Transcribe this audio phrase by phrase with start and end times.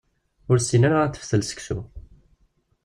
[0.49, 1.79] Ur tessin ara ad teftel seksu.